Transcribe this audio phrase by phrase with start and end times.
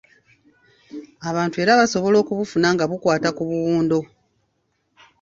[1.29, 3.99] Abantu era basobola okubufuna nga bakwata ku buwundo.